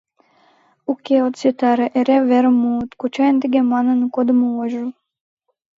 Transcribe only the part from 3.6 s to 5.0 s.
манын кодымо ойжо